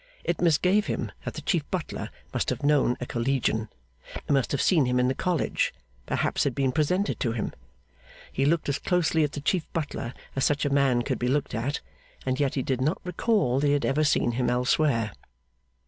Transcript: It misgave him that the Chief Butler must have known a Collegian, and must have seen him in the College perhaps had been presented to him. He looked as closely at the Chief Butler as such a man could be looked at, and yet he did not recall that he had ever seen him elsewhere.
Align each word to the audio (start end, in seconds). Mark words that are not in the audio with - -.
It 0.23 0.41
misgave 0.41 0.87
him 0.87 1.11
that 1.25 1.35
the 1.35 1.43
Chief 1.43 1.61
Butler 1.69 2.09
must 2.33 2.49
have 2.49 2.63
known 2.63 2.97
a 2.99 3.05
Collegian, 3.05 3.69
and 4.27 4.33
must 4.33 4.51
have 4.51 4.59
seen 4.59 4.85
him 4.87 4.99
in 4.99 5.09
the 5.09 5.13
College 5.13 5.75
perhaps 6.07 6.43
had 6.43 6.55
been 6.55 6.71
presented 6.71 7.19
to 7.19 7.33
him. 7.33 7.53
He 8.31 8.45
looked 8.45 8.67
as 8.67 8.79
closely 8.79 9.23
at 9.23 9.33
the 9.33 9.41
Chief 9.41 9.71
Butler 9.73 10.15
as 10.35 10.43
such 10.43 10.65
a 10.65 10.71
man 10.73 11.03
could 11.03 11.19
be 11.19 11.27
looked 11.27 11.53
at, 11.53 11.81
and 12.25 12.39
yet 12.39 12.55
he 12.55 12.63
did 12.63 12.81
not 12.81 12.99
recall 13.03 13.59
that 13.59 13.67
he 13.67 13.73
had 13.73 13.85
ever 13.85 14.03
seen 14.03 14.31
him 14.31 14.49
elsewhere. 14.49 15.11